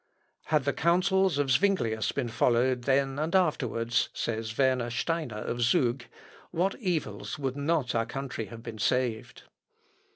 [0.45, 6.05] "Had the counsels of Zuinglius been followed then and afterwards," says Werner Steiner of Zug,
[6.49, 9.43] "what evils would not our country have been saved!"